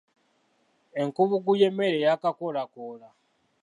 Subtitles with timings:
[1.01, 3.09] Enkubuggu y’emmere eyaakakoolakoola.